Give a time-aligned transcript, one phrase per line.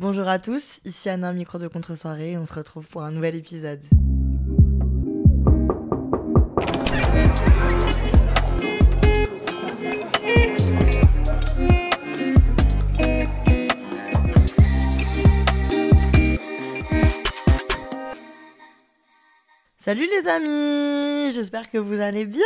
[0.00, 3.80] Bonjour à tous, ici Anna, micro de contre-soirée, on se retrouve pour un nouvel épisode.
[19.80, 22.44] Salut les amis, j'espère que vous allez bien,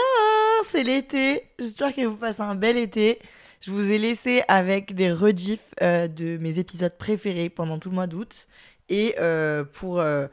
[0.71, 3.19] c'est l'été, j'espère que vous passez un bel été.
[3.62, 7.95] Je vous ai laissé avec des rediffs euh, de mes épisodes préférés pendant tout le
[7.95, 8.48] mois d'août.
[8.88, 10.27] Et euh, pour euh,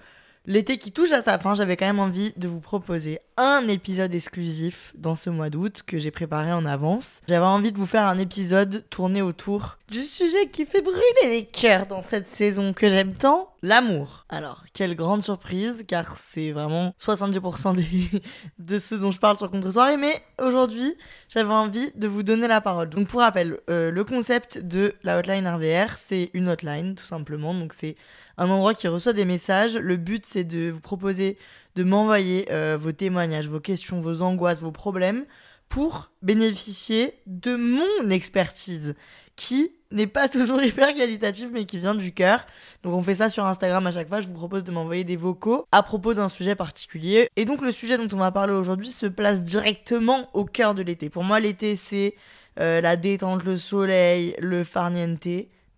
[0.45, 4.13] l'été qui touche à sa fin, j'avais quand même envie de vous proposer un épisode
[4.13, 7.21] exclusif dans ce mois d'août que j'ai préparé en avance.
[7.27, 11.45] J'avais envie de vous faire un épisode tourné autour du sujet qui fait brûler les
[11.45, 14.25] cœurs dans cette saison que j'aime tant, l'amour.
[14.29, 18.21] Alors, quelle grande surprise, car c'est vraiment 70% des...
[18.59, 20.95] de ce dont je parle sur Contre-soirée, mais aujourd'hui,
[21.29, 22.89] j'avais envie de vous donner la parole.
[22.89, 27.53] Donc, pour rappel, euh, le concept de la hotline RVR, c'est une hotline, tout simplement.
[27.53, 27.95] Donc, c'est
[28.39, 29.77] un endroit qui reçoit des messages.
[29.77, 31.37] Le but, c'est de vous proposer
[31.75, 35.25] de m'envoyer euh, vos témoignages, vos questions, vos angoisses, vos problèmes
[35.67, 38.95] pour bénéficier de mon expertise
[39.35, 42.45] qui n'est pas toujours hyper qualitative mais qui vient du cœur.
[42.83, 45.15] Donc on fait ça sur Instagram à chaque fois, je vous propose de m'envoyer des
[45.15, 47.29] vocaux à propos d'un sujet particulier.
[47.35, 50.81] Et donc le sujet dont on va parler aujourd'hui se place directement au cœur de
[50.81, 51.09] l'été.
[51.09, 52.15] Pour moi l'été c'est
[52.59, 55.27] euh, la détente, le soleil, le farniente,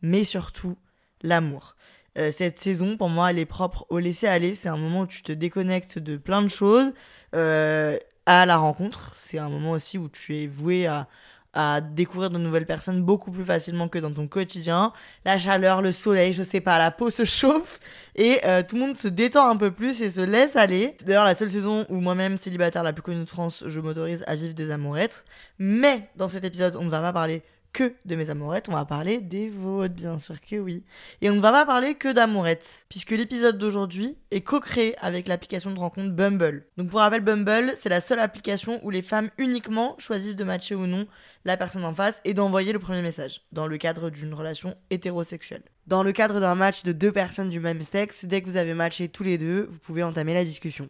[0.02, 0.78] mais surtout
[1.22, 1.75] l'amour.
[2.17, 4.54] Euh, cette saison, pour moi, elle est propre au laisser aller.
[4.54, 6.94] C'est un moment où tu te déconnectes de plein de choses.
[7.36, 11.08] Euh, à la rencontre, c'est un moment aussi où tu es voué à,
[11.53, 14.94] à découvrir de nouvelles personnes beaucoup plus facilement que dans ton quotidien.
[15.26, 17.80] La chaleur, le soleil, je sais pas, la peau se chauffe
[18.16, 20.96] et euh, tout le monde se détend un peu plus et se laisse aller.
[21.00, 24.23] C'est d'ailleurs la seule saison où moi-même, célibataire la plus connue de France, je m'autorise
[24.28, 25.25] à vivre des amourettes.
[25.59, 27.44] Mais dans cet épisode, on ne va pas parler
[27.74, 30.84] que de mes amourettes, on va parler des vôtres, bien sûr que oui.
[31.22, 35.72] Et on ne va pas parler que d'amourettes, puisque l'épisode d'aujourd'hui est co-créé avec l'application
[35.72, 36.66] de rencontre Bumble.
[36.78, 40.76] Donc pour rappel, Bumble, c'est la seule application où les femmes uniquement choisissent de matcher
[40.76, 41.08] ou non
[41.46, 45.64] la personne en face et d'envoyer le premier message, dans le cadre d'une relation hétérosexuelle.
[45.88, 48.74] Dans le cadre d'un match de deux personnes du même sexe, dès que vous avez
[48.74, 50.90] matché tous les deux, vous pouvez entamer la discussion.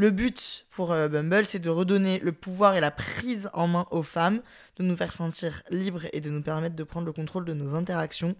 [0.00, 3.84] Le but pour euh, Bumble, c'est de redonner le pouvoir et la prise en main
[3.90, 4.42] aux femmes,
[4.76, 7.74] de nous faire sentir libres et de nous permettre de prendre le contrôle de nos
[7.74, 8.36] interactions.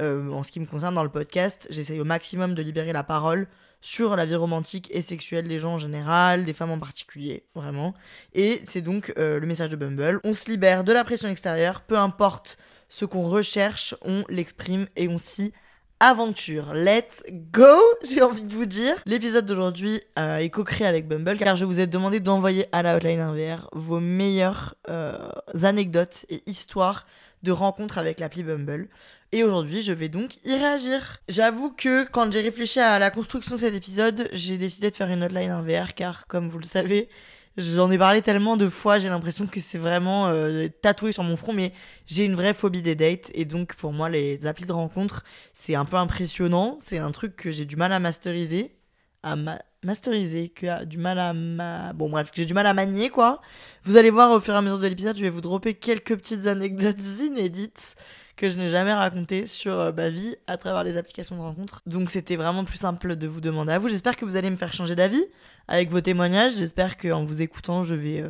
[0.00, 3.04] Euh, en ce qui me concerne dans le podcast, j'essaye au maximum de libérer la
[3.04, 3.46] parole
[3.80, 7.94] sur la vie romantique et sexuelle des gens en général, des femmes en particulier, vraiment.
[8.34, 10.18] Et c'est donc euh, le message de Bumble.
[10.24, 15.06] On se libère de la pression extérieure, peu importe ce qu'on recherche, on l'exprime et
[15.06, 15.52] on s'y
[16.00, 16.74] aventure.
[16.74, 18.96] Let's go, j'ai envie de vous dire.
[19.06, 22.96] L'épisode d'aujourd'hui euh, est co-créé avec Bumble car je vous ai demandé d'envoyer à la
[22.96, 25.16] hotline RVR vos meilleures euh,
[25.62, 27.06] anecdotes et histoires
[27.42, 28.88] de rencontres avec l'appli Bumble.
[29.32, 31.18] Et aujourd'hui, je vais donc y réagir.
[31.28, 35.10] J'avoue que quand j'ai réfléchi à la construction de cet épisode, j'ai décidé de faire
[35.10, 37.08] une hotline RVR car, comme vous le savez,
[37.56, 41.36] J'en ai parlé tellement de fois, j'ai l'impression que c'est vraiment euh, tatoué sur mon
[41.36, 41.72] front, mais
[42.04, 43.30] j'ai une vraie phobie des dates.
[43.32, 45.24] Et donc, pour moi, les applis de rencontre,
[45.54, 46.76] c'est un peu impressionnant.
[46.82, 48.76] C'est un truc que j'ai du mal à masteriser.
[49.22, 49.36] À
[49.82, 51.94] masteriser, que du mal à ma...
[51.94, 53.40] Bon, bref, que j'ai du mal à manier, quoi.
[53.84, 56.14] Vous allez voir au fur et à mesure de l'épisode, je vais vous dropper quelques
[56.14, 57.96] petites anecdotes inédites
[58.36, 61.80] que je n'ai jamais racontées sur euh, ma vie à travers les applications de rencontre.
[61.86, 63.88] Donc, c'était vraiment plus simple de vous demander à vous.
[63.88, 65.24] J'espère que vous allez me faire changer d'avis
[65.68, 66.52] avec vos témoignages.
[66.56, 68.28] J'espère qu'en vous écoutant, je vais euh,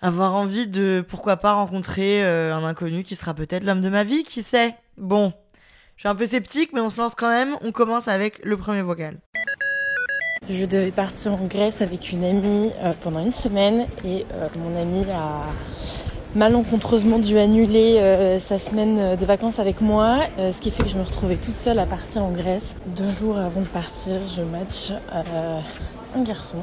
[0.00, 4.04] avoir envie de, pourquoi pas, rencontrer euh, un inconnu qui sera peut-être l'homme de ma
[4.04, 4.76] vie, qui sait?
[4.96, 5.32] Bon,
[5.96, 7.56] je suis un peu sceptique, mais on se lance quand même.
[7.62, 9.18] On commence avec le premier vocal.
[10.48, 14.26] Je devais partir en Grèce avec une amie pendant une semaine et
[14.56, 15.46] mon amie a
[16.34, 21.02] malencontreusement dû annuler sa semaine de vacances avec moi, ce qui fait que je me
[21.02, 22.74] retrouvais toute seule à partir en Grèce.
[22.86, 24.92] Deux jours avant de partir, je match
[26.14, 26.58] un garçon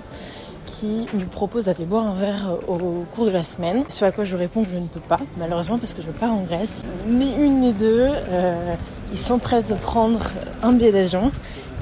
[0.65, 3.83] qui me propose d'aller boire un verre au cours de la semaine.
[3.89, 6.31] Sur à quoi je réponds que je ne peux pas, malheureusement parce que je pars
[6.31, 6.83] en Grèce.
[7.07, 8.75] Ni une ni deux, euh,
[9.11, 10.19] ils s'empressent de prendre
[10.61, 11.31] un billet d'avion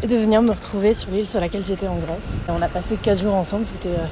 [0.04, 2.18] et de venir me retrouver sur l'île sur laquelle j'étais en Grèce.
[2.48, 4.06] on a passé quatre jours ensemble, c'était euh,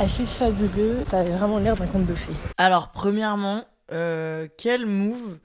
[0.00, 1.04] assez fabuleux.
[1.10, 2.14] Ça avait vraiment l'air d'un conte de.
[2.56, 5.38] Alors, premièrement, euh, quel move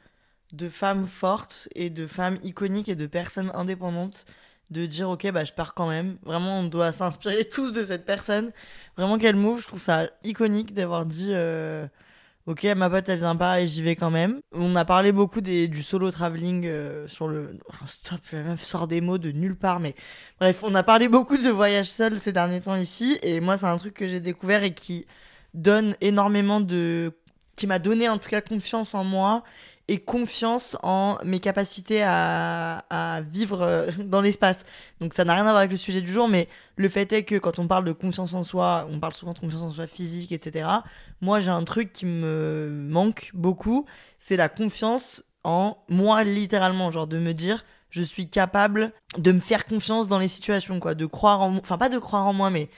[0.53, 4.25] de femmes fortes et de femmes iconiques et de personnes indépendantes
[4.71, 8.03] de dire ok bah je pars quand même vraiment on doit s'inspirer tous de cette
[8.03, 8.51] personne
[8.97, 11.85] vraiment quel move je trouve ça iconique d'avoir dit euh,
[12.47, 14.41] ok ma pote elle vient pas et j'y vais quand même.
[14.51, 18.87] On a parlé beaucoup des, du solo traveling euh, sur le stop la meuf sort
[18.87, 19.95] des mots de nulle part mais
[20.39, 23.65] bref on a parlé beaucoup de voyage seul ces derniers temps ici et moi c'est
[23.65, 25.05] un truc que j'ai découvert et qui
[25.53, 27.13] donne énormément de
[27.55, 29.43] qui m'a donné en tout cas confiance en moi
[29.87, 34.65] et confiance en mes capacités à, à vivre euh, dans l'espace.
[34.99, 37.23] Donc ça n'a rien à voir avec le sujet du jour, mais le fait est
[37.23, 39.87] que quand on parle de confiance en soi, on parle souvent de confiance en soi
[39.87, 40.67] physique, etc.
[41.21, 43.85] Moi, j'ai un truc qui me manque beaucoup,
[44.17, 49.39] c'est la confiance en moi littéralement, genre de me dire je suis capable de me
[49.39, 52.49] faire confiance dans les situations, quoi, de croire en, enfin pas de croire en moi,
[52.49, 52.69] mais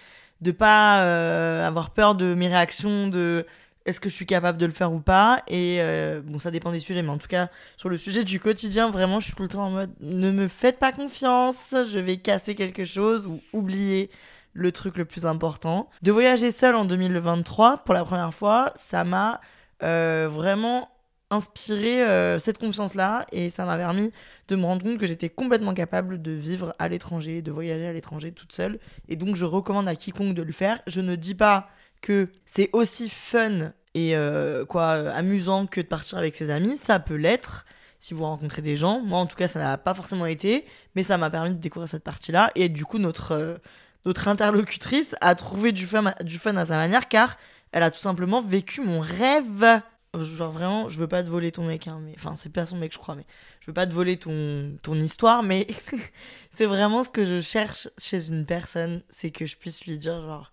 [0.41, 3.45] de pas euh, avoir peur de mes réactions, de
[3.87, 6.71] est-ce que je suis capable de le faire ou pas Et euh, bon, ça dépend
[6.71, 9.43] des sujets, mais en tout cas, sur le sujet du quotidien, vraiment, je suis tout
[9.43, 13.39] le temps en mode ne me faites pas confiance, je vais casser quelque chose ou
[13.53, 14.11] oublier
[14.51, 15.89] le truc le plus important.
[16.01, 19.39] De voyager seul en 2023 pour la première fois, ça m'a
[19.83, 20.89] euh, vraiment
[21.29, 24.11] inspiré euh, cette confiance-là et ça m'a permis
[24.47, 27.93] de me rendre compte que j'étais complètement capable de vivre à l'étranger, de voyager à
[27.93, 28.79] l'étranger toute seule.
[29.07, 30.81] Et donc je recommande à quiconque de le faire.
[30.87, 31.69] Je ne dis pas
[32.01, 36.99] que c'est aussi fun et euh, quoi amusant que de partir avec ses amis, ça
[36.99, 37.65] peut l'être
[37.99, 39.01] si vous rencontrez des gens.
[39.01, 41.89] Moi en tout cas ça n'a pas forcément été, mais ça m'a permis de découvrir
[41.89, 43.57] cette partie-là et du coup notre euh,
[44.05, 47.37] notre interlocutrice a trouvé du fun, du fun à sa manière car
[47.71, 49.81] elle a tout simplement vécu mon rêve.
[50.13, 52.93] Genre vraiment, je veux pas te voler ton mec, hein, enfin c'est pas son mec
[52.93, 53.25] je crois, mais
[53.61, 55.65] je veux pas te voler ton, ton histoire, mais
[56.51, 60.21] c'est vraiment ce que je cherche chez une personne, c'est que je puisse lui dire
[60.21, 60.51] genre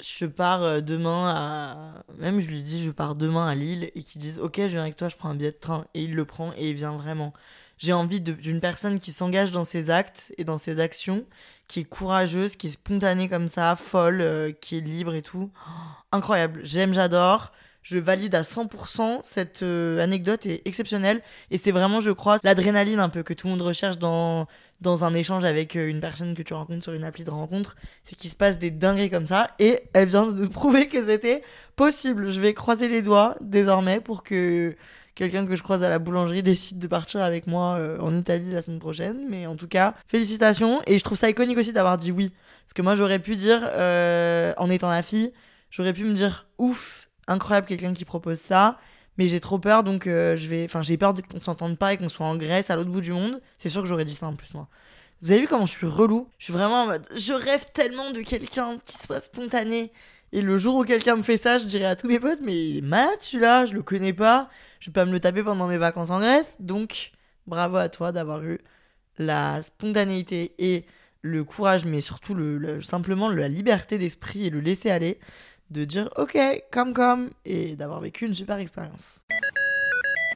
[0.00, 2.04] je pars euh, demain à.
[2.18, 4.82] Même je lui dis, je pars demain à Lille et qu'ils disent, ok, je viens
[4.82, 5.86] avec toi, je prends un billet de train.
[5.94, 7.32] Et il le prend et il vient vraiment.
[7.78, 11.24] J'ai envie d'une personne qui s'engage dans ses actes et dans ses actions,
[11.66, 15.50] qui est courageuse, qui est spontanée comme ça, folle, euh, qui est libre et tout.
[15.66, 15.70] Oh,
[16.12, 16.60] incroyable.
[16.62, 17.52] J'aime, j'adore.
[17.82, 19.20] Je valide à 100%.
[19.22, 21.20] Cette euh, anecdote est exceptionnelle.
[21.50, 24.46] Et c'est vraiment, je crois, l'adrénaline un peu que tout le monde recherche dans,
[24.84, 27.74] dans un échange avec euh, une personne que tu rencontres sur une appli de rencontre.
[28.04, 29.50] C'est qu'il se passe des dingueries comme ça.
[29.58, 31.42] Et elle vient de nous prouver que c'était
[31.74, 32.30] possible.
[32.30, 34.76] Je vais croiser les doigts désormais pour que
[35.16, 38.52] quelqu'un que je croise à la boulangerie décide de partir avec moi euh, en Italie
[38.52, 39.26] la semaine prochaine.
[39.28, 40.82] Mais en tout cas, félicitations.
[40.86, 42.32] Et je trouve ça iconique aussi d'avoir dit oui.
[42.64, 43.60] Parce que moi, j'aurais pu dire,
[44.56, 45.32] en étant la fille,
[45.70, 48.78] j'aurais pu me dire, ouf, incroyable quelqu'un qui propose ça,
[49.18, 51.96] mais j'ai trop peur donc euh, je vais enfin j'ai peur qu'on s'entende pas et
[51.96, 53.40] qu'on soit en Grèce à l'autre bout du monde.
[53.58, 54.68] C'est sûr que j'aurais dit ça en plus moi.
[55.22, 56.28] Vous avez vu comment je suis relou?
[56.38, 59.92] Je suis vraiment en mode je rêve tellement de quelqu'un qui soit spontané.
[60.32, 62.54] Et le jour où quelqu'un me fait ça, je dirais à tous mes potes mais
[62.54, 64.50] il est malade celui-là, je le connais pas,
[64.80, 66.56] je vais pas me le taper pendant mes vacances en Grèce.
[66.58, 67.12] Donc
[67.46, 68.58] bravo à toi d'avoir eu
[69.18, 70.86] la spontanéité et
[71.22, 75.18] le courage mais surtout le simplement la liberté d'esprit et le laisser aller
[75.70, 76.38] de dire ok,
[76.70, 79.24] comme comme, et d'avoir vécu une super expérience.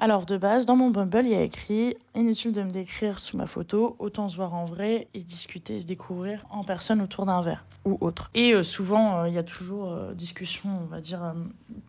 [0.01, 3.37] Alors de base, dans mon Bumble, il y a écrit inutile de me décrire sous
[3.37, 7.43] ma photo, autant se voir en vrai et discuter, se découvrir en personne autour d'un
[7.43, 8.31] verre ou autre.
[8.35, 11.35] Et euh, souvent, euh, il y a toujours euh, discussion, on va dire,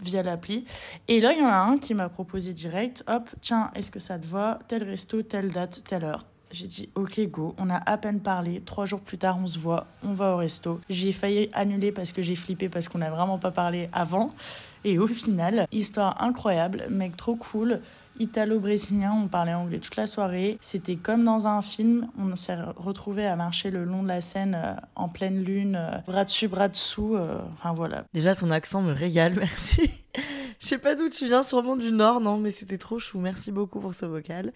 [0.03, 0.65] via l'appli.
[1.07, 3.99] Et là, il y en a un qui m'a proposé direct, hop, tiens, est-ce que
[3.99, 6.25] ça te va Tel resto, telle date, telle heure?
[6.51, 9.59] J'ai dit ok go, on a à peine parlé, trois jours plus tard on se
[9.59, 10.79] voit, on va au resto.
[10.89, 14.31] J'ai failli annuler parce que j'ai flippé parce qu'on n'a vraiment pas parlé avant.
[14.85, 17.81] Et au final, histoire incroyable, mec trop cool,
[18.19, 20.57] italo-brésilien, on parlait anglais toute la soirée.
[20.61, 24.55] C'était comme dans un film, on s'est retrouvé à marcher le long de la Seine
[24.55, 28.03] euh, en pleine lune, euh, bras dessus, bras dessous, euh, enfin voilà.
[28.13, 29.89] Déjà son accent me régale, merci.
[30.59, 33.19] Je sais pas d'où tu viens, sûrement du Nord, non, mais c'était trop chou.
[33.19, 34.51] Merci beaucoup pour ce vocal.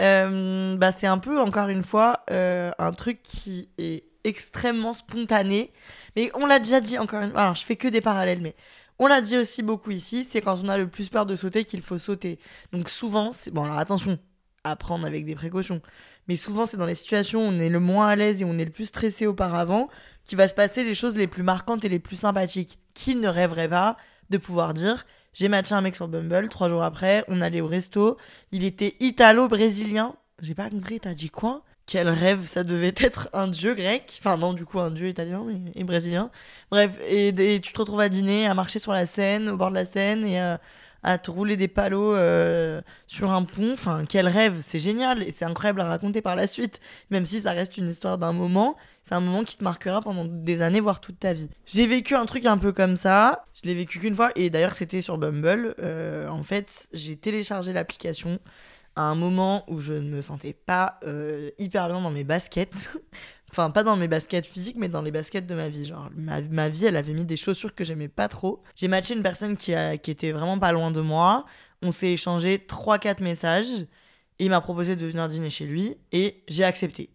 [0.00, 5.72] Euh, bah, c'est un peu, encore une fois, euh, un truc qui est extrêmement spontané.
[6.14, 7.40] Mais on l'a déjà dit encore une fois.
[7.40, 8.54] Alors, je fais que des parallèles, mais
[8.98, 10.24] on l'a dit aussi beaucoup ici.
[10.24, 12.38] C'est quand on a le plus peur de sauter qu'il faut sauter.
[12.72, 13.50] Donc, souvent, c'est.
[13.50, 14.18] Bon, alors attention,
[14.62, 15.80] à prendre avec des précautions.
[16.28, 18.58] Mais souvent, c'est dans les situations où on est le moins à l'aise et on
[18.58, 19.88] est le plus stressé auparavant
[20.24, 22.78] qu'il va se passer les choses les plus marquantes et les plus sympathiques.
[22.92, 23.96] Qui ne rêverait pas
[24.28, 25.06] de pouvoir dire
[25.36, 28.16] j'ai matché un mec sur Bumble, trois jours après, on allait au resto.
[28.52, 30.14] Il était italo-brésilien.
[30.40, 31.62] J'ai pas compris, t'as dit quoi?
[31.84, 34.18] Quel rêve, ça devait être un dieu grec.
[34.18, 36.30] Enfin, non, du coup, un dieu italien et brésilien.
[36.70, 39.74] Bref, et, tu te retrouves à dîner, à marcher sur la Seine, au bord de
[39.74, 40.56] la Seine, et euh,
[41.06, 43.72] à te rouler des palos euh, sur un pont.
[43.72, 47.42] Enfin, quel rêve, c'est génial et c'est incroyable à raconter par la suite, même si
[47.42, 48.76] ça reste une histoire d'un moment.
[49.04, 51.48] C'est un moment qui te marquera pendant des années, voire toute ta vie.
[51.64, 53.44] J'ai vécu un truc un peu comme ça.
[53.54, 55.76] Je l'ai vécu qu'une fois et d'ailleurs c'était sur Bumble.
[55.78, 58.40] Euh, en fait, j'ai téléchargé l'application
[58.96, 62.90] à un moment où je ne me sentais pas euh, hyper bien dans mes baskets.
[63.56, 65.86] Enfin, pas dans mes baskets physiques, mais dans les baskets de ma vie.
[65.86, 68.62] Genre, ma, vie, elle avait mis des chaussures que j'aimais pas trop.
[68.74, 71.46] J'ai matché une personne qui, était vraiment pas loin de moi.
[71.80, 73.86] On s'est échangé 3-4 messages.
[74.38, 75.96] Et il m'a proposé de venir dîner chez lui.
[76.12, 77.08] Et j'ai accepté.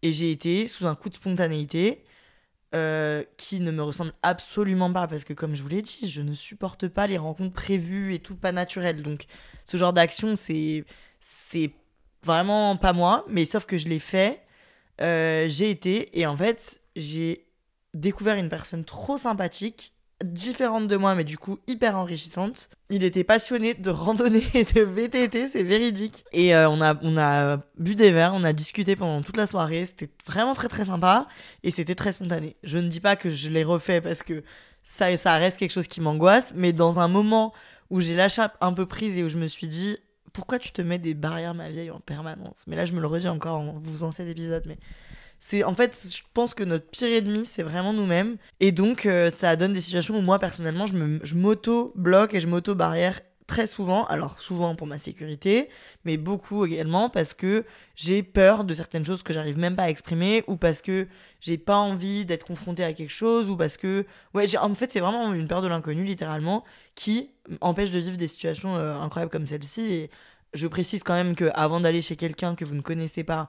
[0.00, 2.06] Et j'ai été, sous un coup de spontanéité,
[2.74, 6.22] euh, qui ne me ressemble absolument pas parce que comme je vous l'ai dit, je
[6.22, 9.02] ne supporte pas les rencontres prévues et tout pas naturel.
[9.02, 9.26] Donc
[9.66, 10.86] ce genre d'action, c'est
[11.20, 11.72] c'est
[12.22, 14.43] vraiment pas moi, mais sauf que je l'ai fait,
[15.00, 17.46] euh, j'ai été et en fait j'ai
[17.94, 22.68] découvert une personne trop sympathique différente de moi, mais du coup hyper enrichissante.
[22.90, 26.24] Il était passionné de randonnée et de VTT, c'est véridique.
[26.32, 29.46] Et euh, on, a, on a bu des verres, on a discuté pendant toute la
[29.46, 31.26] soirée, c'était vraiment très très sympa
[31.62, 32.56] et c'était très spontané.
[32.62, 34.42] Je ne dis pas que je l'ai refait parce que
[34.82, 37.52] ça, ça reste quelque chose qui m'angoisse, mais dans un moment
[37.90, 39.98] où j'ai lâché un peu prise et où je me suis dit
[40.34, 42.64] pourquoi tu te mets des barrières ma vieille en permanence?
[42.66, 44.76] Mais là je me le redis encore en vous faisant cet épisode, mais
[45.38, 48.36] c'est en fait, je pense que notre pire ennemi, c'est vraiment nous-mêmes.
[48.60, 53.20] Et donc, euh, ça donne des situations où moi, personnellement, je m'auto-bloque et je m'auto-barrière
[53.46, 54.04] très souvent.
[54.06, 55.68] Alors, souvent pour ma sécurité,
[56.04, 57.64] mais beaucoup également parce que
[57.96, 61.06] j'ai peur de certaines choses que j'arrive même pas à exprimer ou parce que
[61.40, 64.06] j'ai pas envie d'être confronté à quelque chose ou parce que.
[64.34, 68.28] Ouais, en fait, c'est vraiment une peur de l'inconnu, littéralement, qui empêche de vivre des
[68.28, 69.82] situations euh, incroyables comme celle-ci.
[69.92, 70.10] Et
[70.54, 73.48] je précise quand même que avant d'aller chez quelqu'un que vous ne connaissez pas,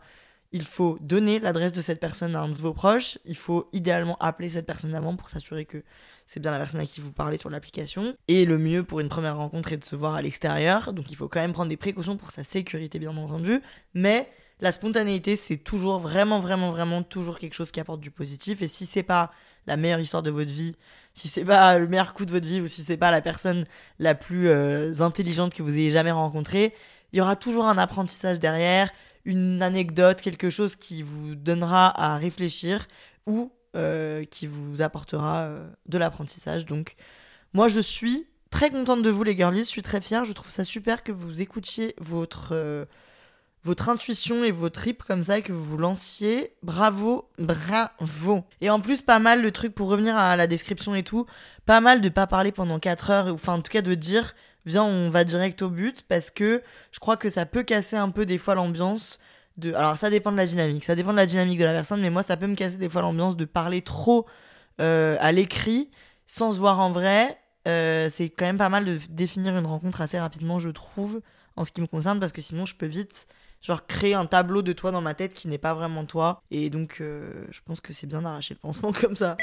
[0.52, 3.18] il faut donner l'adresse de cette personne à un de vos proches.
[3.26, 5.84] Il faut idéalement appeler cette personne avant pour s'assurer que
[6.26, 8.16] c'est bien la personne à qui vous parlez sur l'application.
[8.28, 10.94] Et le mieux pour une première rencontre est de se voir à l'extérieur.
[10.94, 13.62] Donc il faut quand même prendre des précautions pour sa sécurité, bien entendu.
[13.94, 14.30] Mais
[14.60, 18.62] la spontanéité, c'est toujours vraiment, vraiment, vraiment toujours quelque chose qui apporte du positif.
[18.62, 19.32] Et si c'est pas
[19.68, 20.76] la meilleure histoire de votre vie,
[21.14, 23.66] si c'est pas le meilleur coup de votre vie ou si c'est pas la personne
[24.00, 26.74] la plus euh, intelligente que vous ayez jamais rencontrée,
[27.14, 28.92] il y aura toujours un apprentissage derrière
[29.26, 32.88] une anecdote, quelque chose qui vous donnera à réfléchir
[33.26, 36.66] ou euh, qui vous apportera euh, de l'apprentissage.
[36.66, 36.96] Donc,
[37.54, 39.60] moi, je suis très contente de vous, les girlies.
[39.60, 40.26] Je suis très fière.
[40.26, 42.86] Je trouve ça super que vous écoutiez votre, euh,
[43.64, 46.54] votre intuition et vos tripes comme ça, que vous vous lanciez.
[46.64, 48.44] Bravo, bravo.
[48.62, 51.26] Et en plus, pas mal le truc pour revenir à la description et tout.
[51.66, 53.34] Pas mal de pas parler pendant 4 heures.
[53.34, 57.00] Enfin, en tout cas, de dire viens, on va direct au but parce que je
[57.00, 59.20] crois que ça peut casser un peu des fois l'ambiance.
[59.58, 59.74] De...
[59.74, 62.10] Alors ça dépend de la dynamique, ça dépend de la dynamique de la personne, mais
[62.10, 64.26] moi ça peut me casser des fois l'ambiance de parler trop
[64.82, 65.90] euh, à l'écrit
[66.26, 67.38] sans se voir en vrai.
[67.68, 71.22] Euh, c'est quand même pas mal de définir une rencontre assez rapidement, je trouve,
[71.56, 73.28] en ce qui me concerne, parce que sinon je peux vite
[73.62, 76.42] genre créer un tableau de toi dans ma tête qui n'est pas vraiment toi.
[76.52, 79.38] Et donc euh, je pense que c'est bien d'arracher le pansement comme ça.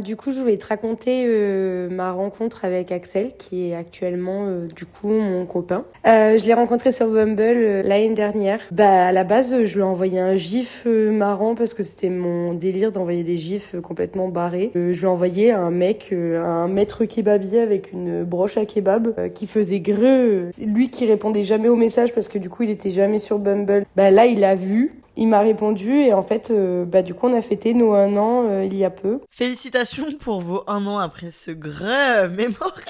[0.00, 4.66] Du coup, je voulais te raconter euh, ma rencontre avec Axel, qui est actuellement euh,
[4.66, 5.84] du coup mon copain.
[6.06, 8.60] Euh, je l'ai rencontré sur Bumble l'année dernière.
[8.70, 12.52] Bah à la base, je lui ai envoyé un gif marrant parce que c'était mon
[12.52, 14.70] délire d'envoyer des gifs complètement barrés.
[14.74, 19.46] je lui ai envoyé un mec, un maître kebabier avec une broche à kebab qui
[19.46, 20.50] faisait greu.
[20.58, 23.84] Lui qui répondait jamais aux messages parce que du coup il était jamais sur Bumble.
[23.96, 27.26] Bah là, il a vu il m'a répondu et en fait, euh, bah, du coup,
[27.26, 29.20] on a fêté nos un an euh, il y a peu.
[29.30, 32.82] Félicitations pour vos un an après ce greu mémorable.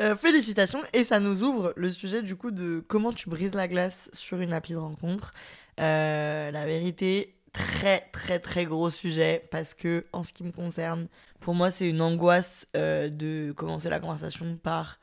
[0.00, 3.66] Euh, félicitations et ça nous ouvre le sujet du coup de comment tu brises la
[3.66, 5.32] glace sur une appli de rencontre.
[5.78, 11.08] la vérité, très très très gros sujet parce que en ce qui me concerne,
[11.40, 14.98] pour moi c'est une angoisse de commencer la conversation par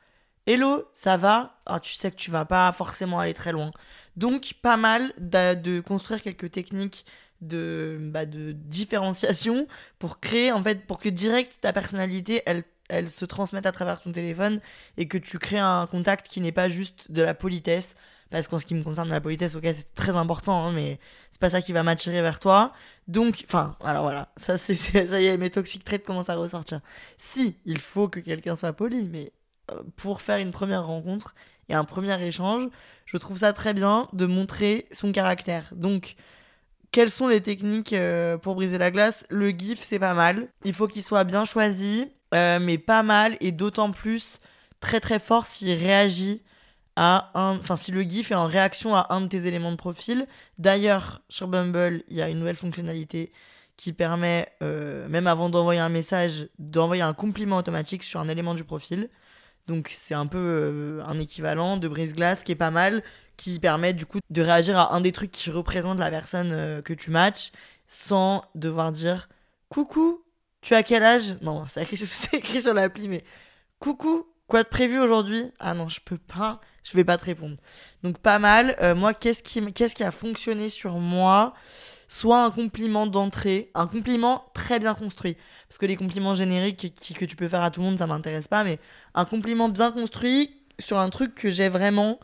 [0.46, 1.56] Hello, ça va?
[1.66, 3.72] Alors tu sais que tu vas pas forcément aller très loin.
[4.16, 7.04] Donc, pas mal de, construire quelques techniques
[7.40, 9.66] de, bah, de différenciation
[9.98, 14.12] pour créer, en fait, pour que direct ta personnalité, elle, se transmette à travers ton
[14.12, 14.60] téléphone
[14.98, 17.94] et que tu crées un contact qui n'est pas juste de la politesse.
[18.30, 20.98] Parce qu'en ce qui me concerne, la politesse, ok, c'est très important, hein, mais
[21.30, 22.72] c'est pas ça qui va m'attirer vers toi.
[23.06, 26.80] Donc, enfin, alors voilà, ça, c'est, ça y est, mes toxic traits commencent à ressortir.
[27.18, 29.32] Si, il faut que quelqu'un soit poli, mais
[29.70, 31.34] euh, pour faire une première rencontre
[31.68, 32.68] et un premier échange,
[33.06, 35.64] je trouve ça très bien de montrer son caractère.
[35.74, 36.16] Donc,
[36.90, 39.24] quelles sont les techniques euh, pour briser la glace?
[39.28, 40.48] Le GIF, c'est pas mal.
[40.64, 44.38] Il faut qu'il soit bien choisi, euh, mais pas mal, et d'autant plus
[44.80, 46.42] très très fort s'il réagit
[46.96, 47.58] à un.
[47.58, 50.26] Enfin, si le GIF est en réaction à un de tes éléments de profil.
[50.58, 53.32] D'ailleurs, sur Bumble, il y a une nouvelle fonctionnalité
[53.76, 58.54] qui permet, euh, même avant d'envoyer un message, d'envoyer un compliment automatique sur un élément
[58.54, 59.08] du profil.
[59.66, 63.02] Donc c'est un peu euh, un équivalent de brise-glace qui est pas mal,
[63.36, 66.82] qui permet du coup de réagir à un des trucs qui représente la personne euh,
[66.82, 67.50] que tu matches
[67.86, 69.28] sans devoir dire
[69.68, 70.24] coucou,
[70.60, 71.36] tu as quel âge?
[71.40, 73.24] Non, c'est écrit, sur l'appli, mais
[73.78, 75.50] coucou, quoi de prévu aujourd'hui?
[75.58, 77.56] Ah non, je peux pas, je vais pas te répondre.
[78.02, 78.76] Donc pas mal.
[78.80, 81.54] Euh, moi, qu'est-ce qui, qu'est-ce qui a fonctionné sur moi?
[82.08, 85.36] Soit un compliment d'entrée, un compliment très bien construit.
[85.68, 88.48] Parce que les compliments génériques que tu peux faire à tout le monde, ça m'intéresse
[88.48, 88.78] pas, mais
[89.14, 92.18] un compliment bien construit sur un truc que j'ai vraiment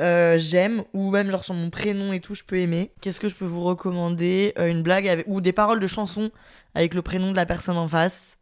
[0.00, 2.92] euh, j'aime, ou même genre sur mon prénom et tout, je peux aimer.
[3.00, 6.30] Qu'est-ce que je peux vous recommander Euh, Une blague avec, ou des paroles de chansons
[6.74, 8.36] avec le prénom de la personne en face?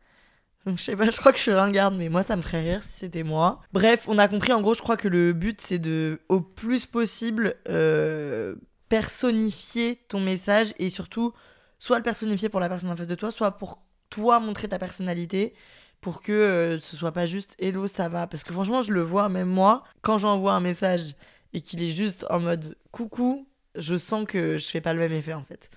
[0.64, 2.82] Donc je sais pas, je crois que je ringarde, mais moi ça me ferait rire
[2.82, 3.60] si c'était moi.
[3.72, 6.86] Bref, on a compris, en gros, je crois que le but c'est de, au plus
[6.86, 8.54] possible, euh,
[8.92, 11.32] personnifier ton message et surtout,
[11.78, 14.78] soit le personnifier pour la personne en face de toi, soit pour toi montrer ta
[14.78, 15.54] personnalité
[16.02, 19.00] pour que euh, ce soit pas juste hello ça va parce que franchement je le
[19.00, 21.14] vois même moi quand j'envoie un message
[21.54, 25.14] et qu'il est juste en mode coucou je sens que je fais pas le même
[25.14, 25.70] effet en fait.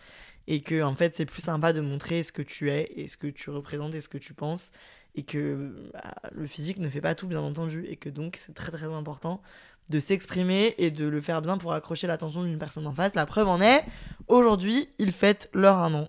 [0.47, 3.15] Et que en fait c'est plus sympa de montrer ce que tu es et ce
[3.15, 4.71] que tu représentes et ce que tu penses
[5.15, 8.53] et que bah, le physique ne fait pas tout bien entendu et que donc c'est
[8.53, 9.41] très très important
[9.89, 13.15] de s'exprimer et de le faire bien pour accrocher l'attention d'une personne en face.
[13.15, 13.83] La preuve en est,
[14.27, 16.07] aujourd'hui, ils fêtent leur un an.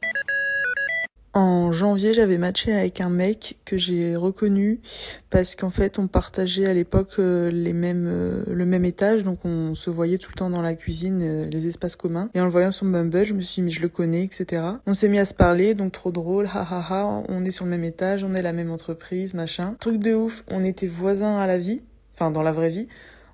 [1.36, 4.80] En janvier, j'avais matché avec un mec que j'ai reconnu
[5.28, 9.40] parce qu'en fait, on partageait à l'époque euh, les mêmes, euh, le même étage, donc
[9.44, 12.30] on se voyait tout le temps dans la cuisine, euh, les espaces communs.
[12.32, 14.62] Et en le voyant sur Bumble, je me suis dit, mais je le connais, etc.
[14.86, 17.66] On s'est mis à se parler, donc trop drôle, ha ha ha, on est sur
[17.66, 19.76] le même étage, on est la même entreprise, machin.
[19.78, 21.82] Truc de ouf, on était voisins à la vie,
[22.14, 22.88] enfin dans la vraie vie.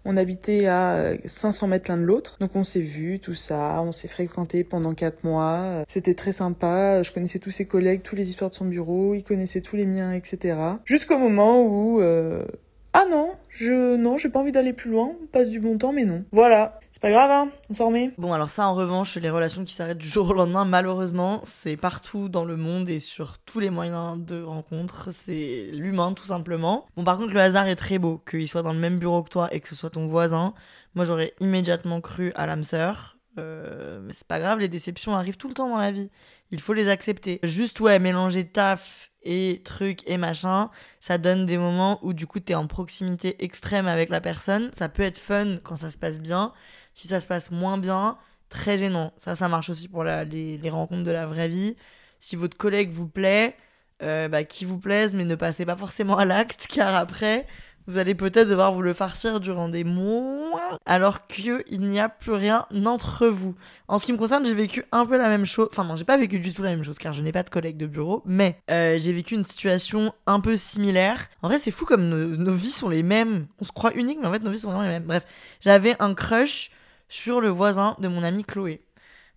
[0.04, 3.92] On habitait à 500 mètres l'un de l'autre, donc on s'est vu, tout ça, on
[3.92, 5.84] s'est fréquenté pendant quatre mois.
[5.88, 7.02] C'était très sympa.
[7.02, 9.86] Je connaissais tous ses collègues, tous les histoires de son bureau, il connaissait tous les
[9.86, 10.56] miens, etc.
[10.84, 12.44] Jusqu'au moment où euh...
[12.92, 15.12] ah non, je non, j'ai pas envie d'aller plus loin.
[15.22, 16.24] On passe du bon temps, mais non.
[16.32, 17.50] Voilà, pas grave, hein.
[17.68, 18.12] On s'en remet.
[18.16, 21.76] Bon, alors ça, en revanche, les relations qui s'arrêtent du jour au lendemain, malheureusement, c'est
[21.76, 25.10] partout dans le monde et sur tous les moyens de rencontre.
[25.10, 26.86] C'est l'humain, tout simplement.
[26.96, 28.22] Bon, par contre, le hasard est très beau.
[28.30, 30.54] Qu'il soit dans le même bureau que toi et que ce soit ton voisin.
[30.94, 33.18] Moi, j'aurais immédiatement cru à l'âme sœur.
[33.38, 36.10] Euh, mais c'est pas grave, les déceptions arrivent tout le temps dans la vie.
[36.50, 37.40] Il faut les accepter.
[37.42, 42.40] Juste, ouais, mélanger taf et trucs et machin, ça donne des moments où du coup
[42.40, 44.70] t'es en proximité extrême avec la personne.
[44.72, 46.52] Ça peut être fun quand ça se passe bien.
[46.94, 48.16] Si ça se passe moins bien,
[48.48, 49.12] très gênant.
[49.16, 51.76] Ça, ça marche aussi pour les, rencontres de la vraie vie.
[52.20, 53.56] Si votre collègue vous plaît,
[54.02, 57.46] euh, bah, qui vous plaise, mais ne passez pas forcément à l'acte, car après,
[57.86, 62.32] vous allez peut-être devoir vous le farcir durant des mois, alors qu'il n'y a plus
[62.32, 63.54] rien entre vous.
[63.88, 65.68] En ce qui me concerne, j'ai vécu un peu la même chose.
[65.72, 67.50] Enfin, non, j'ai pas vécu du tout la même chose, car je n'ai pas de
[67.50, 71.28] collègue de bureau, mais euh, j'ai vécu une situation un peu similaire.
[71.42, 73.46] En vrai, c'est fou comme nos, vies sont les mêmes.
[73.60, 75.04] On se croit uniques, mais en fait, nos vies sont vraiment les mêmes.
[75.04, 75.24] Bref,
[75.60, 76.70] j'avais un crush
[77.12, 78.80] sur le voisin de mon amie Chloé.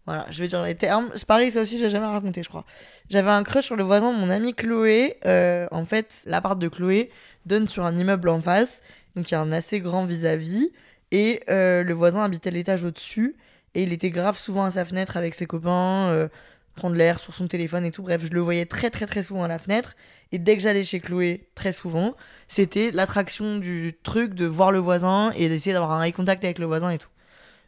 [0.06, 1.12] Voilà, je vais dire les termes.
[1.14, 2.64] C'est pareil, ça aussi, j'ai jamais raconté, je crois.
[3.10, 5.18] J'avais un crush sur le voisin de mon amie Chloé.
[5.26, 7.12] Euh, en fait, l'appart de Chloé
[7.46, 8.82] donne sur un immeuble en face.
[9.18, 10.72] Donc, il y a un assez grand vis-à-vis.
[11.12, 13.36] et euh, le voisin habitait l'étage au-dessus.
[13.74, 16.30] Et il était grave souvent à sa fenêtre avec ses copains, euh,
[16.76, 18.04] prendre l'air sur son téléphone et tout.
[18.04, 19.96] Bref, je le voyais très, très, très souvent à la fenêtre.
[20.32, 22.16] Et dès que j'allais chez Chloé, très souvent,
[22.48, 26.58] c'était l'attraction du truc de voir le voisin et d'essayer d'avoir un eye contact avec
[26.58, 27.10] le voisin et tout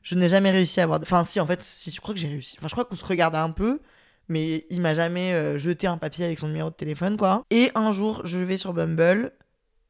[0.04, 1.00] je n'ai jamais réussi à avoir.
[1.02, 2.56] Enfin, si, en fait, si, je crois que j'ai réussi.
[2.60, 3.80] Enfin, je crois qu'on se regardait un peu,
[4.30, 7.44] mais il m'a jamais euh, jeté un papier avec son numéro de téléphone, quoi.
[7.50, 9.34] Et un jour, je vais sur Bumble,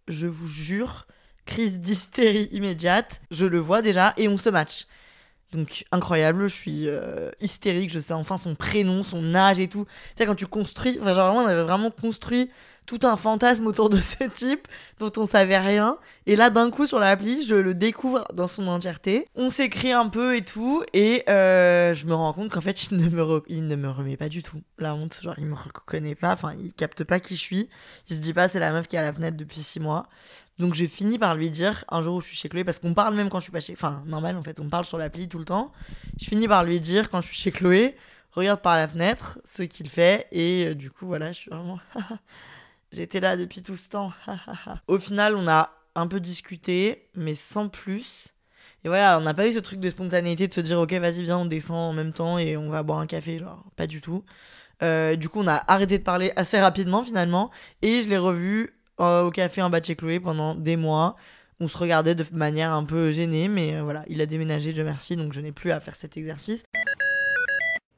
[0.08, 1.08] je vous jure,
[1.46, 4.86] crise d'hystérie immédiate, je le vois déjà et on se match.
[5.54, 9.86] Donc incroyable, je suis euh, hystérique, je sais enfin son prénom, son âge et tout.
[9.86, 12.52] Tu sais, quand tu construis, enfin, genre vraiment, on avait vraiment construit
[12.88, 15.98] tout un fantasme autour de ce type dont on savait rien.
[16.26, 19.28] Et là, d'un coup, sur l'appli, je le découvre dans son entièreté.
[19.36, 22.98] On s'écrit un peu et tout, et euh, je me rends compte qu'en fait, il
[22.98, 24.62] ne, me il ne me remet pas du tout.
[24.80, 27.70] La honte, genre, il me reconnaît pas, enfin, il capte pas qui je suis.
[28.10, 30.08] Il se dit pas, c'est la meuf qui est à la fenêtre depuis six mois.
[30.58, 32.94] Donc, je finis par lui dire, un jour où je suis chez Chloé, parce qu'on
[32.94, 33.74] parle même quand je suis pas chez.
[33.74, 35.72] Enfin, normal, en fait, on parle sur l'appli tout le temps.
[36.20, 37.96] Je finis par lui dire, quand je suis chez Chloé,
[38.32, 41.80] regarde par la fenêtre ce qu'il fait, et euh, du coup, voilà, je suis vraiment.
[42.92, 44.12] J'étais là depuis tout ce temps.
[44.88, 48.28] Au final, on a un peu discuté, mais sans plus.
[48.84, 51.24] Et voilà, on n'a pas eu ce truc de spontanéité de se dire, ok, vas-y,
[51.24, 53.40] viens, on descend en même temps et on va boire un café.
[53.40, 54.24] Genre, pas du tout.
[54.84, 57.52] Euh, du coup, on a arrêté de parler assez rapidement finalement.
[57.82, 61.16] Et je l'ai revu euh, au café en bas de chez Chloé pendant des mois.
[61.60, 64.84] On se regardait de manière un peu gênée, mais euh, voilà, il a déménagé, Dieu
[64.84, 66.64] merci, donc je n'ai plus à faire cet exercice.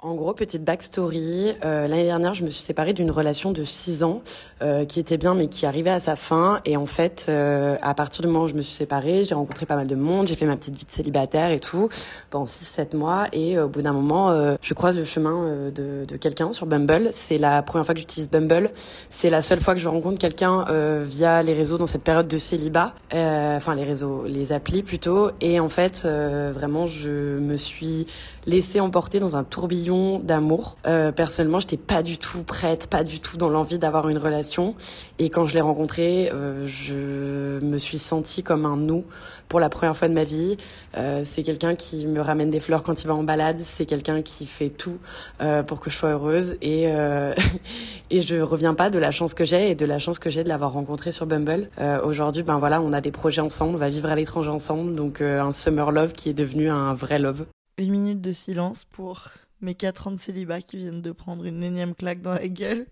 [0.01, 1.55] En gros, petite backstory.
[1.65, 4.21] Euh, L'année dernière, je me suis séparée d'une relation de 6 ans
[4.61, 6.61] euh, qui était bien, mais qui arrivait à sa fin.
[6.63, 9.65] Et en fait, euh, à partir du moment où je me suis séparée, j'ai rencontré
[9.65, 11.89] pas mal de monde, j'ai fait ma petite vie de célibataire et tout
[12.29, 13.27] pendant 6-7 mois.
[13.33, 17.09] Et au bout d'un moment, je croise le chemin de, de quelqu'un sur Bumble.
[17.11, 18.71] C'est la première fois que j'utilise Bumble.
[19.09, 20.63] C'est la seule fois que je rencontre quelqu'un
[21.03, 22.93] via les réseaux dans cette période de célibat.
[23.11, 25.31] Enfin, les réseaux, les applis plutôt.
[25.41, 28.07] Et en fait, vraiment, je me suis
[28.45, 29.88] laissée emporter dans un tourbillon
[30.23, 30.77] d'amour.
[30.87, 34.75] Euh, personnellement, j'étais pas du tout prête, pas du tout dans l'envie d'avoir une relation.
[35.17, 39.03] Et quand je l'ai rencontré, euh, je me suis sentie comme un nous
[39.47, 40.57] pour la première fois de ma vie.
[40.95, 43.57] Euh, c'est quelqu'un qui me ramène des fleurs quand il va en balade.
[43.63, 44.99] C'est quelqu'un qui fait tout
[45.41, 46.55] euh, pour que je sois heureuse.
[46.61, 46.87] Et
[48.09, 50.43] et je reviens pas de la chance que j'ai et de la chance que j'ai
[50.43, 51.69] de l'avoir rencontré sur Bumble.
[52.03, 55.21] Aujourd'hui, ben voilà, on a des projets ensemble, on va vivre à l'étranger ensemble, donc
[55.21, 57.45] un summer love qui est devenu un vrai love.
[57.77, 59.29] Une minute de silence pour
[59.61, 62.87] mes 4 ans de célibat qui viennent de prendre une énième claque dans la gueule.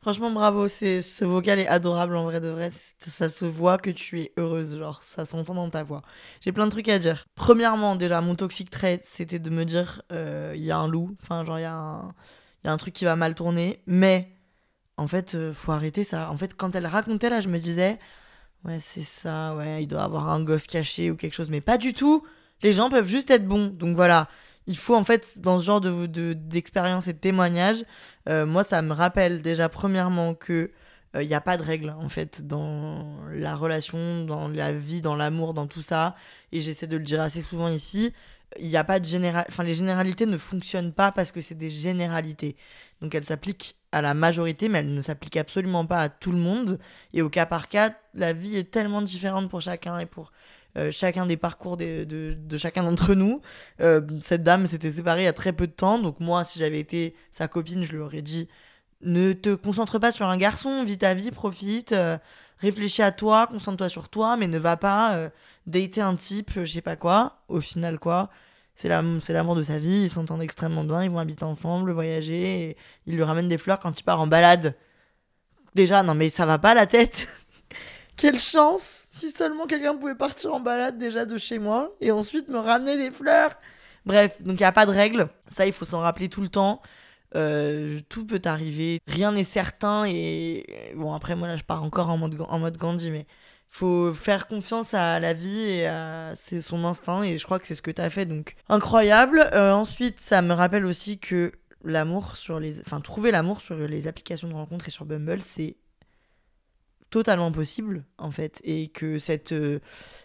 [0.00, 2.70] Franchement, bravo, c'est, ce vocal est adorable en vrai de vrai.
[2.98, 6.02] Ça se voit que tu es heureuse, genre, ça s'entend dans ta voix.
[6.40, 7.24] J'ai plein de trucs à dire.
[7.34, 11.16] Premièrement, déjà, mon toxic trait, c'était de me dire, euh, il y a un loup,
[11.22, 12.14] enfin, genre, il y, a un-
[12.64, 14.30] y a un truc qui va mal tourner, mais
[14.96, 16.30] en fait, euh, faut arrêter ça.
[16.30, 17.98] En fait, quand elle racontait là, je me disais,
[18.64, 21.78] ouais, c'est ça, ouais, il doit avoir un gosse caché ou quelque chose, mais pas
[21.78, 22.24] du tout.
[22.62, 23.66] Les gens peuvent juste être bons.
[23.68, 24.28] Donc voilà,
[24.70, 27.84] il faut en fait, dans ce genre de, de- d'expérience et de témoignage,
[28.28, 30.70] euh, moi, ça me rappelle déjà, premièrement, que
[31.20, 35.16] il n'y a pas de règles en fait dans la relation, dans la vie, dans
[35.16, 36.14] l'amour, dans tout ça.
[36.52, 38.12] Et j'essaie de le dire assez souvent ici.
[38.60, 41.56] Il n'y a pas de général, enfin les généralités ne fonctionnent pas parce que c'est
[41.56, 42.56] des généralités.
[43.00, 46.38] Donc elles s'appliquent à la majorité, mais elles ne s'appliquent absolument pas à tout le
[46.38, 46.78] monde.
[47.12, 50.30] Et au cas par cas, la vie est tellement différente pour chacun et pour
[50.76, 53.40] euh, chacun des parcours de, chacun d'entre nous.
[53.80, 56.58] Euh, cette dame s'était séparée il y a très peu de temps, donc moi, si
[56.58, 58.48] j'avais été sa copine, je lui aurais dit
[59.02, 62.18] ne te concentre pas sur un garçon, vis ta vie, profite, euh,
[62.58, 65.30] réfléchis à toi, concentre-toi sur toi, mais ne va pas
[65.66, 67.42] dater un type, je sais pas quoi.
[67.48, 68.30] Au final, quoi
[68.80, 68.88] c'est
[69.32, 73.14] l'amour de sa vie, ils s'entendent extrêmement bien, ils vont habiter ensemble, voyager, et il
[73.14, 74.74] lui ramène des fleurs quand il part en balade.
[75.74, 77.28] Déjà, non mais ça va pas la tête.
[78.20, 82.48] Quelle chance Si seulement quelqu'un pouvait partir en balade déjà de chez moi et ensuite
[82.48, 83.52] me ramener des fleurs.
[84.04, 85.30] Bref, donc il n'y a pas de règle.
[85.48, 86.82] Ça, il faut s'en rappeler tout le temps.
[87.34, 89.00] Euh, tout peut arriver.
[89.06, 90.04] Rien n'est certain.
[90.04, 93.26] Et bon, après, moi, là, je pars encore en mode, en mode Gandhi, mais
[93.70, 97.22] faut faire confiance à la vie et à c'est son instinct.
[97.22, 98.26] Et je crois que c'est ce que tu as fait.
[98.26, 99.48] Donc, incroyable.
[99.54, 101.52] Euh, ensuite, ça me rappelle aussi que
[101.84, 102.80] l'amour sur les.
[102.80, 105.78] Enfin, trouver l'amour sur les applications de rencontre et sur Bumble, c'est
[107.10, 109.80] totalement possible en fait et que cette euh,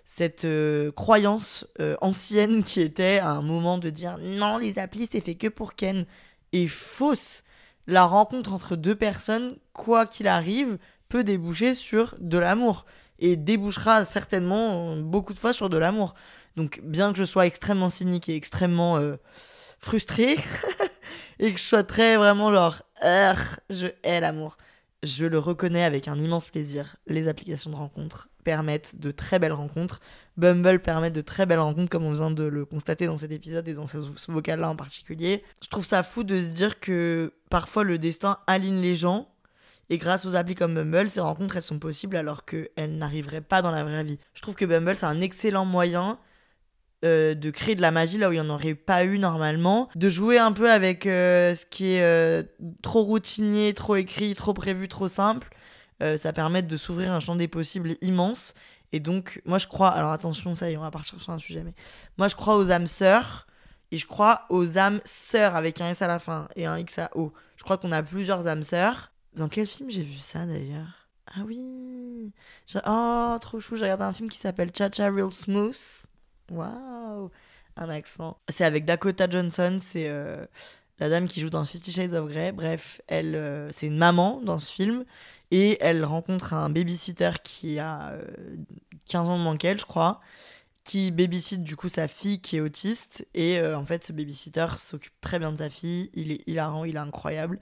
[0.06, 5.10] cette euh, croyance euh, ancienne qui était à un moment de dire non les applis
[5.12, 6.06] c'est fait que pour Ken
[6.54, 7.44] est fausse.
[7.88, 10.78] La rencontre entre deux personnes quoi qu'il arrive
[11.10, 12.86] peut déboucher sur de l'amour
[13.20, 16.16] et débouchera certainement beaucoup de fois sur de l'amour.
[16.56, 19.00] Donc bien que je sois extrêmement cynique et extrêmement
[19.80, 20.38] frustrée
[21.40, 22.82] et que je sois très vraiment genre
[23.70, 24.58] je hais l'amour
[25.06, 26.98] je le reconnais avec un immense plaisir.
[27.08, 30.02] Les applications de rencontres permettent de très belles rencontres.
[30.38, 33.68] Bumble permet de très belles rencontres, comme on vient de le constater dans cet épisode
[33.68, 35.44] et dans ce, ce vocal-là en particulier.
[35.64, 39.30] Je trouve ça fou de se dire que parfois le destin aligne les gens.
[39.90, 43.62] Et grâce aux applis comme Bumble, ces rencontres, elles sont possibles alors qu'elles n'arriveraient pas
[43.62, 44.18] dans la vraie vie.
[44.34, 46.18] Je trouve que Bumble, c'est un excellent moyen
[47.04, 49.90] euh, de créer de la magie là où il n'y en aurait pas eu normalement,
[49.96, 52.44] de jouer un peu avec euh, ce qui est euh,
[52.82, 55.50] trop routinier, trop écrit, trop prévu, trop simple.
[56.02, 58.54] Ça permet de s'ouvrir un champ des possibles immense.
[58.92, 61.40] Et donc, moi je crois, alors attention, ça y est, on va partir sur un
[61.40, 61.74] sujet, mais
[62.18, 63.48] moi je crois aux âmes sœurs
[63.92, 67.00] et je crois aux âmes sœurs avec un S à la fin et un X
[67.00, 67.34] à O.
[67.56, 69.12] Je crois qu'on a plusieurs âmes sœurs.
[69.36, 71.08] Dans quel film j'ai vu ça d'ailleurs?
[71.28, 72.34] Ah oui
[72.86, 76.06] Oh, trop chou, j'ai regardé un film qui s'appelle Cha Cha Real Smooth.
[76.52, 77.32] Waouh
[77.76, 78.38] Un accent.
[78.50, 80.46] C'est avec Dakota Johnson, c'est euh,
[81.00, 82.52] la dame qui joue dans Fifty Shades of Grey.
[82.52, 85.06] Bref, elle, euh, c'est une maman dans ce film
[85.52, 88.24] et elle rencontre un babysitter qui a euh,
[89.10, 90.22] 15 ans de moins qu'elle, je crois,
[90.84, 94.68] qui babysit du coup sa fille qui est autiste et euh, en fait ce babysitter
[94.78, 97.60] s'occupe très bien de sa fille, il est hilarant, il est incroyable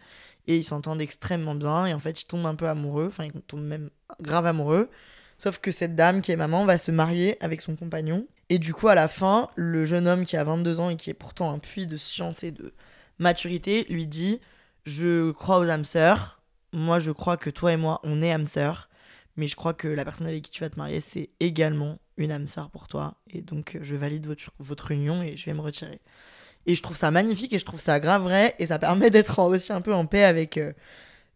[0.47, 3.41] et ils s'entendent extrêmement bien et en fait ils tombent un peu amoureux, enfin ils
[3.41, 3.89] tombent même
[4.21, 4.89] grave amoureux.
[5.37, 8.27] Sauf que cette dame qui est maman va se marier avec son compagnon.
[8.49, 11.09] Et du coup, à la fin, le jeune homme qui a 22 ans et qui
[11.09, 12.73] est pourtant un puits de science et de
[13.19, 14.39] maturité lui dit
[14.85, 16.41] Je crois aux âmes sœurs.
[16.73, 18.89] Moi, je crois que toi et moi, on est âmes sœurs.
[19.37, 22.31] Mais je crois que la personne avec qui tu vas te marier, c'est également une
[22.31, 23.15] âme sœur pour toi.
[23.31, 25.99] Et donc, je valide votre, votre union et je vais me retirer.
[26.65, 28.55] Et je trouve ça magnifique et je trouve ça grave vrai.
[28.59, 30.73] Et ça permet d'être aussi un peu en paix avec euh,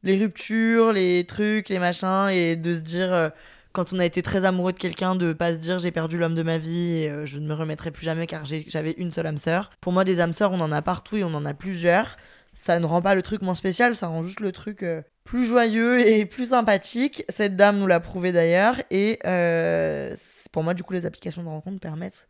[0.03, 2.29] les ruptures, les trucs, les machins.
[2.31, 3.13] Et de se dire.
[3.13, 3.29] euh,
[3.77, 6.33] quand on a été très amoureux de quelqu'un, de pas se dire j'ai perdu l'homme
[6.33, 9.27] de ma vie et euh, je ne me remettrai plus jamais car j'avais une seule
[9.27, 9.69] âme sœur.
[9.81, 12.17] Pour moi, des âmes sœurs, on en a partout et on en a plusieurs.
[12.53, 15.45] Ça ne rend pas le truc moins spécial, ça rend juste le truc euh, plus
[15.45, 17.23] joyeux et plus sympathique.
[17.29, 18.77] Cette dame nous l'a prouvé d'ailleurs.
[18.89, 20.15] Et euh,
[20.51, 22.27] pour moi, du coup, les applications de rencontre permettent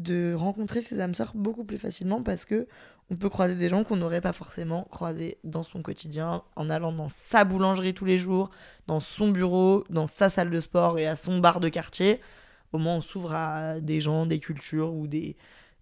[0.00, 2.66] de rencontrer ses âmes sœurs beaucoup plus facilement parce que
[3.10, 6.92] on peut croiser des gens qu'on n'aurait pas forcément croisés dans son quotidien en allant
[6.92, 8.50] dans sa boulangerie tous les jours,
[8.86, 12.20] dans son bureau, dans sa salle de sport et à son bar de quartier.
[12.72, 15.36] Au moins, on s'ouvre à des gens, des cultures ou des,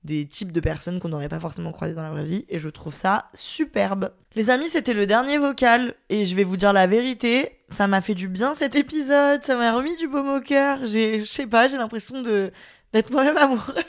[0.04, 2.70] des types de personnes qu'on n'aurait pas forcément croisées dans la vraie vie et je
[2.70, 4.10] trouve ça superbe.
[4.34, 8.00] Les amis, c'était le dernier vocal et je vais vous dire la vérité, ça m'a
[8.00, 10.86] fait du bien cet épisode, ça m'a remis du baume au cœur.
[10.86, 12.52] J'ai, je sais pas, j'ai l'impression de
[12.92, 13.84] d'être moi-même amoureuse.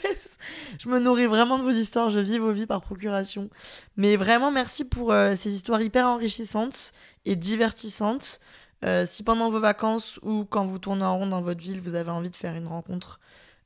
[0.78, 3.50] je me nourris vraiment de vos histoires, je vis vos vies par procuration.
[3.96, 6.92] Mais vraiment, merci pour euh, ces histoires hyper enrichissantes
[7.24, 8.40] et divertissantes.
[8.84, 11.94] Euh, si pendant vos vacances ou quand vous tournez en rond dans votre ville, vous
[11.94, 13.20] avez envie de faire une rencontre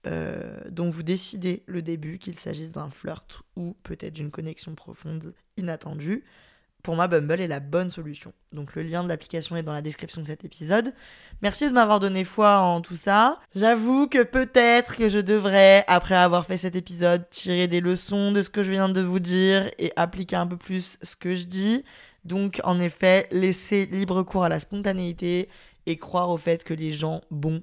[0.06, 5.32] euh, dont vous décidez le début, qu'il s'agisse d'un flirt ou peut-être d'une connexion profonde
[5.56, 6.24] inattendue,
[6.84, 8.34] pour moi, Bumble est la bonne solution.
[8.52, 10.92] Donc le lien de l'application est dans la description de cet épisode.
[11.40, 13.40] Merci de m'avoir donné foi en tout ça.
[13.54, 18.42] J'avoue que peut-être que je devrais, après avoir fait cet épisode, tirer des leçons de
[18.42, 21.46] ce que je viens de vous dire et appliquer un peu plus ce que je
[21.46, 21.84] dis.
[22.26, 25.48] Donc en effet, laisser libre cours à la spontanéité
[25.86, 27.62] et croire au fait que les gens bons,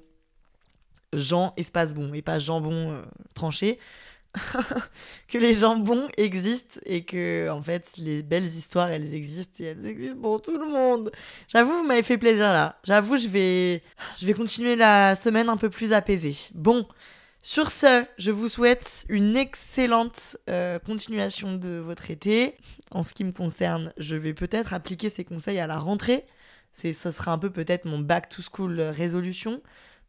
[1.12, 3.02] gens espace bon et pas jambon euh,
[3.34, 3.78] tranché,
[5.28, 9.66] que les gens bons existent et que en fait les belles histoires elles existent et
[9.66, 11.10] elles existent pour tout le monde.
[11.48, 12.78] J'avoue vous m'avez fait plaisir là.
[12.84, 13.82] J'avoue je vais
[14.18, 16.36] je vais continuer la semaine un peu plus apaisée.
[16.54, 16.86] Bon,
[17.42, 22.56] sur ce, je vous souhaite une excellente euh, continuation de votre été.
[22.92, 26.24] En ce qui me concerne, je vais peut-être appliquer ces conseils à la rentrée.
[26.72, 29.60] C'est ça sera un peu peut-être mon back to school résolution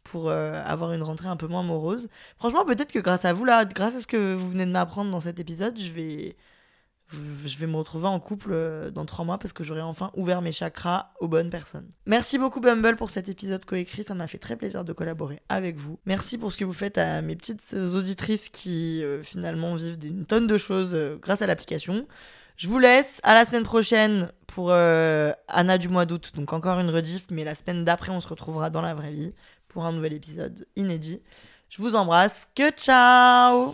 [0.03, 2.09] pour euh, avoir une rentrée un peu moins morose.
[2.37, 5.11] Franchement, peut-être que grâce à vous, là, grâce à ce que vous venez de m'apprendre
[5.11, 6.35] dans cet épisode, je vais,
[7.45, 10.41] je vais me retrouver en couple euh, dans trois mois parce que j'aurai enfin ouvert
[10.41, 11.89] mes chakras aux bonnes personnes.
[12.05, 15.77] Merci beaucoup Bumble pour cet épisode coécrit, ça m'a fait très plaisir de collaborer avec
[15.77, 15.99] vous.
[16.05, 20.25] Merci pour ce que vous faites à mes petites auditrices qui euh, finalement vivent une
[20.25, 22.07] tonne de choses grâce à l'application.
[22.55, 26.91] Je vous laisse à la semaine prochaine pour Anna du mois d'août, donc encore une
[26.91, 29.33] rediff, mais la semaine d'après on se retrouvera dans la vraie vie
[29.73, 31.19] pour un nouvel épisode inédit.
[31.69, 33.73] Je vous embrasse, que ciao